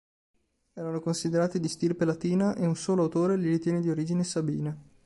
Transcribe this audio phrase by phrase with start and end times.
[0.73, 4.75] Erano considerati di stirpe latina e un solo autore li ritiene di origine sabina.